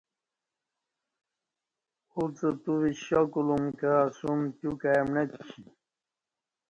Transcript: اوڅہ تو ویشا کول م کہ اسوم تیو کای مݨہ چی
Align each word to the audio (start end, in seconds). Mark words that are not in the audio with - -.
اوڅہ 2.13 2.49
تو 2.63 2.71
ویشا 2.81 3.19
کول 3.31 3.47
م 3.63 3.65
کہ 3.79 3.89
اسوم 4.05 4.39
تیو 4.57 4.71
کای 4.81 5.01
مݨہ 5.11 5.23
چی 5.47 5.61